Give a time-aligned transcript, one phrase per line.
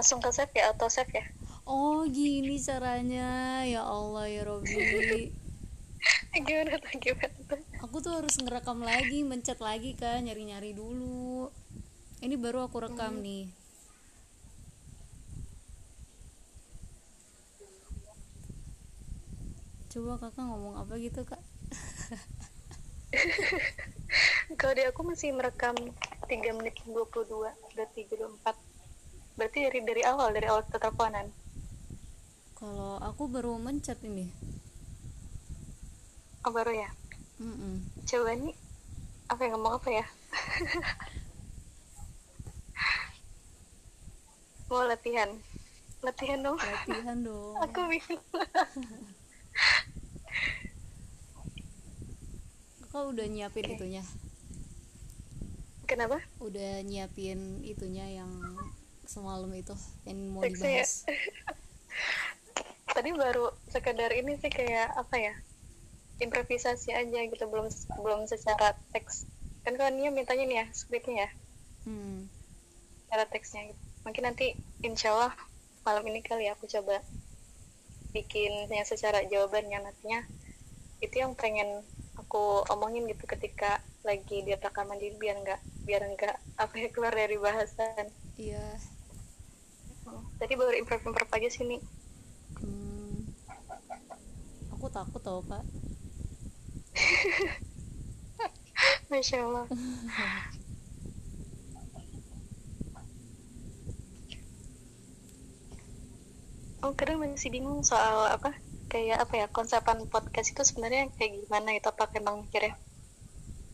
[0.00, 1.24] langsung ke save ya atau save ya?
[1.68, 3.28] Oh gini caranya.
[3.68, 5.28] Ya Allah ya Robi
[6.48, 7.28] gimana tuh gimana
[7.84, 11.52] aku tuh harus ngerekam lagi mencet lagi kan nyari-nyari dulu.
[12.24, 13.24] Ini baru aku rekam Hmm.
[13.26, 13.44] nih.
[19.90, 21.42] Coba kakak ngomong apa gitu kak?
[24.58, 25.74] Kalau di aku masih merekam
[26.30, 28.69] 3 menit 22 berarti 24
[29.40, 31.32] berarti dari dari awal dari awal teleponan
[32.60, 34.28] kalau aku baru mencet ini.
[36.44, 36.92] Oh baru ya?
[37.40, 37.80] Mm-mm.
[38.04, 38.52] coba nih.
[39.32, 40.04] Apa yang ngomong apa ya?
[44.68, 45.32] Mau latihan?
[46.04, 46.60] Latihan dong.
[46.60, 47.56] Latihan dong.
[47.64, 48.20] Aku bingung.
[52.84, 53.80] Kakak udah nyiapin Oke.
[53.80, 54.04] itunya?
[55.88, 56.20] Kenapa?
[56.44, 58.28] Udah nyiapin itunya yang
[59.10, 59.74] semalam itu
[60.06, 60.86] yang mau Teksnya ya?
[60.86, 60.92] dibahas
[62.94, 65.34] tadi baru sekedar ini sih kayak apa ya
[66.22, 67.66] improvisasi aja gitu belum
[68.02, 69.26] belum secara teks
[69.66, 71.28] kan kalau Nia mintanya nih ya skripnya ya
[71.90, 72.28] hmm.
[73.10, 73.80] cara teksnya gitu.
[74.06, 74.54] mungkin nanti
[74.86, 75.32] insya Allah
[75.82, 77.02] malam ini kali ya aku coba
[78.14, 80.22] bikin yang secara jawabannya nantinya
[81.00, 81.82] itu yang pengen
[82.20, 87.14] aku omongin gitu ketika lagi di rekaman jadi biar nggak biar nggak apa ya keluar
[87.16, 88.76] dari bahasan iya
[90.50, 91.78] tadi baru improv improv aja sini
[92.58, 93.22] Hmm.
[94.74, 95.62] Aku takut tau kak.
[99.14, 99.70] masya Allah
[106.82, 108.58] oh kadang masih bingung soal apa
[108.90, 112.74] kayak apa ya konsepan podcast itu sebenarnya kayak gimana itu apa emang mikirnya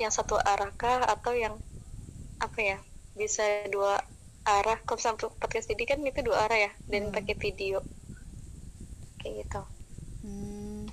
[0.00, 1.60] yang satu arah kah atau yang
[2.40, 2.80] apa ya
[3.12, 4.00] bisa dua
[4.44, 7.14] arah kalau misalnya podcast jadi kan itu dua arah ya dan Hmm.
[7.14, 7.78] pakai video
[9.18, 9.62] kayak gitu
[10.22, 10.86] Hmm.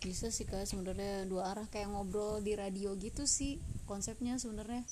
[0.00, 4.84] Bisa sih kak sebenarnya dua arah kayak ngobrol di radio gitu sih konsepnya sebenarnya.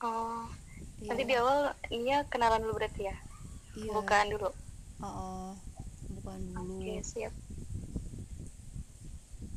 [0.00, 0.50] oh
[0.98, 1.08] Iya.
[1.10, 3.16] nanti di awal Nia kenalan dulu berarti ya
[3.74, 3.90] Iya.
[3.92, 4.50] bukaan dulu
[4.98, 5.50] Oh, oh.
[6.12, 6.78] bukan dulu.
[6.78, 7.34] oke siap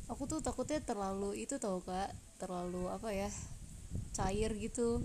[0.07, 3.27] Aku tuh takutnya terlalu itu tau kak, terlalu apa ya
[4.13, 5.03] cair gitu.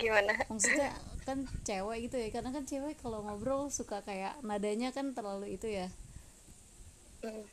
[0.00, 0.90] Gimana Maksudnya
[1.28, 5.68] kan cewek gitu ya, karena kan cewek kalau ngobrol suka kayak nadanya kan terlalu itu
[5.68, 5.86] ya.
[7.22, 7.44] Hmm.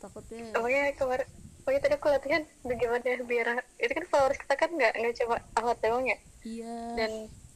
[0.00, 0.56] Takutnya.
[0.58, 1.28] Oh ya kemarin
[1.62, 5.38] Oh ya tadi aku latihan bagaimana biar itu kan followers kita kan nggak nggak cuma
[5.54, 6.98] awat doang ya Iya.
[6.98, 7.10] dan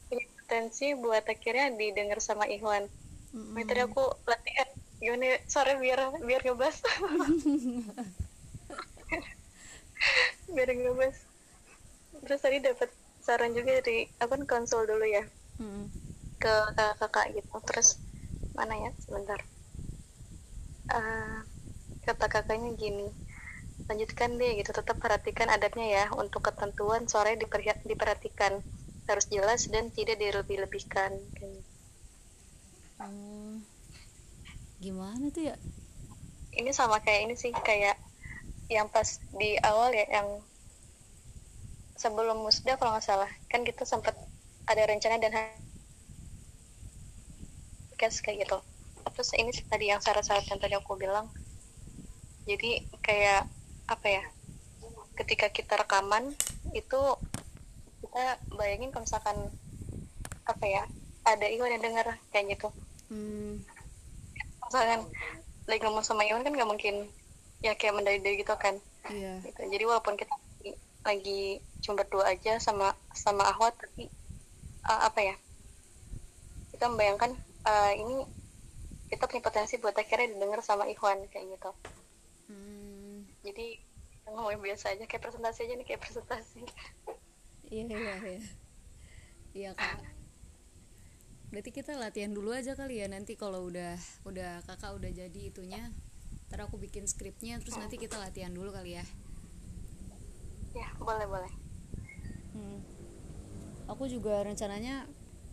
[0.07, 2.87] punya potensi buat akhirnya didengar sama Ikhwan.
[3.35, 4.69] Oh, ya, tadi aku latihan
[5.03, 6.79] gimana ya, sore biar biar ngebas
[10.55, 11.17] biar ngebas
[12.23, 12.89] terus tadi dapat
[13.27, 15.27] saran juga dari apa konsul dulu ya.
[15.59, 15.91] Mm-mm.
[16.39, 16.55] ke
[16.95, 17.59] kakak gitu.
[17.67, 17.99] Terus
[18.55, 18.91] mana ya?
[19.03, 19.43] Sebentar.
[20.95, 21.37] Eh,
[22.07, 23.11] kata kakaknya gini.
[23.91, 24.71] Lanjutkan deh gitu.
[24.71, 26.05] Tetap perhatikan adabnya ya.
[26.15, 28.63] Untuk ketentuan sore diperha- diperhatikan.
[29.11, 31.11] Harus jelas dan tidak dilebih-lebihkan.
[33.03, 33.59] Oh.
[34.79, 35.55] Gimana tuh ya?
[36.57, 37.51] ini sama kayak ini sih.
[37.53, 37.97] Kayak
[38.67, 40.27] yang pas di awal ya yang
[41.97, 44.13] sebelum musda kalau nggak salah kan kita sempat
[44.65, 45.33] ada rencana dan
[47.91, 48.57] podcast kayak gitu
[49.13, 51.25] terus ini tadi yang syarat-syarat yang tadi aku bilang
[52.45, 53.49] jadi kayak
[53.89, 54.23] apa ya
[55.17, 56.35] ketika kita rekaman
[56.77, 57.01] itu
[58.03, 59.37] kita bayangin kalau misalkan
[60.45, 60.83] apa ya
[61.25, 62.69] ada Iwan yang dengar kayak gitu
[63.07, 63.63] Hmm.
[64.67, 65.07] misalkan
[65.63, 67.07] lagi ngomong sama Iwan kan nggak mungkin
[67.63, 68.75] ya kayak mendari-dari gitu kan
[69.07, 69.39] Iya.
[69.47, 69.63] gitu.
[69.63, 70.35] jadi walaupun kita
[71.07, 74.11] lagi, cuma berdua aja sama sama Ahwat tapi
[74.83, 75.35] uh, apa ya
[76.75, 77.31] kita membayangkan
[77.65, 78.27] uh, ini
[79.07, 81.71] kita punya potensi buat akhirnya didengar sama Ikhwan kayak gitu
[82.47, 83.27] Hmm.
[83.43, 83.75] jadi
[84.23, 86.63] ngomong biasa aja kayak presentasi aja nih kayak presentasi
[87.67, 88.41] Iya iya iya.
[89.51, 89.99] Iya kak.
[91.51, 95.91] Berarti kita latihan dulu aja kali ya nanti kalau udah udah kakak udah jadi itunya.
[96.47, 99.05] Ntar aku bikin skripnya terus nanti kita latihan dulu kali ya.
[100.77, 101.53] Ya boleh boleh
[102.57, 102.81] Hmm.
[103.85, 105.05] Aku juga rencananya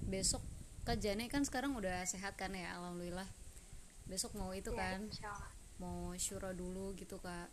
[0.08, 0.40] besok
[0.88, 3.28] Kak Jane kan sekarang udah sehat kan ya alhamdulillah.
[4.08, 5.08] Besok mau itu ya, kan
[5.76, 7.52] mau syura dulu gitu kak.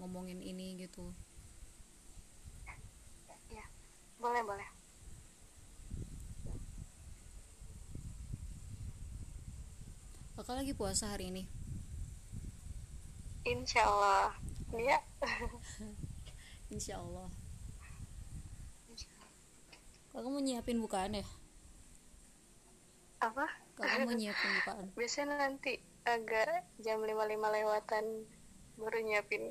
[0.00, 1.12] Ngomongin ini gitu.
[3.52, 3.64] ya
[4.16, 4.68] boleh boleh
[10.40, 11.44] Kakak lagi puasa hari ini.
[13.44, 14.32] insya Allah
[14.78, 14.98] ya
[16.70, 17.26] Insya Allah.
[20.10, 21.26] kakak mau nyiapin bukaan ya?
[23.22, 23.46] Apa?
[23.78, 24.86] Kakak mau nyiapin bukaan?
[24.98, 28.26] Biasanya nanti agak jam lima lima lewatan
[28.78, 29.50] baru nyiapin.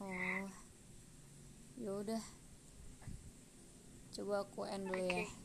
[0.00, 0.44] Oh.
[1.80, 2.22] Ya udah.
[4.14, 5.24] Coba aku end dulu ya.
[5.24, 5.43] Oke.